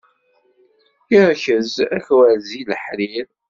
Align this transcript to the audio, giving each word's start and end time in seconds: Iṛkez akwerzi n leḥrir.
Iṛkez 1.19 1.71
akwerzi 1.97 2.61
n 2.63 2.67
leḥrir. 2.69 3.27